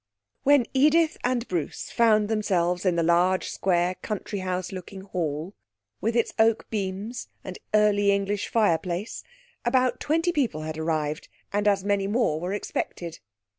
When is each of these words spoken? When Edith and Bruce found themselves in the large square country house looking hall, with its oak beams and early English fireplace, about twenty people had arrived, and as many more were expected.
When 0.41 0.65
Edith 0.73 1.15
and 1.23 1.47
Bruce 1.47 1.91
found 1.91 2.27
themselves 2.27 2.87
in 2.87 2.95
the 2.95 3.03
large 3.03 3.49
square 3.49 3.93
country 4.01 4.39
house 4.39 4.71
looking 4.71 5.01
hall, 5.01 5.53
with 6.01 6.15
its 6.15 6.33
oak 6.39 6.67
beams 6.71 7.27
and 7.43 7.59
early 7.75 8.09
English 8.09 8.47
fireplace, 8.47 9.23
about 9.63 9.99
twenty 9.99 10.31
people 10.31 10.61
had 10.61 10.79
arrived, 10.79 11.29
and 11.53 11.67
as 11.67 11.83
many 11.83 12.07
more 12.07 12.39
were 12.39 12.51
expected. 12.51 13.19